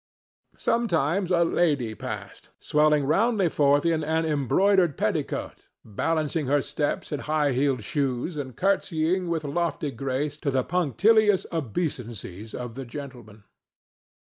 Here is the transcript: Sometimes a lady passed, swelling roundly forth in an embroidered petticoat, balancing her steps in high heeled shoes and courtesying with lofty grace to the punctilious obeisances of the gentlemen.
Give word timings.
Sometimes 0.57 1.29
a 1.29 1.43
lady 1.43 1.93
passed, 1.93 2.49
swelling 2.59 3.05
roundly 3.05 3.49
forth 3.49 3.85
in 3.85 4.03
an 4.03 4.25
embroidered 4.25 4.97
petticoat, 4.97 5.67
balancing 5.85 6.47
her 6.47 6.59
steps 6.63 7.11
in 7.11 7.19
high 7.19 7.51
heeled 7.51 7.83
shoes 7.83 8.35
and 8.35 8.57
courtesying 8.57 9.27
with 9.29 9.43
lofty 9.43 9.91
grace 9.91 10.37
to 10.37 10.49
the 10.49 10.63
punctilious 10.63 11.45
obeisances 11.53 12.55
of 12.55 12.73
the 12.73 12.83
gentlemen. 12.83 13.43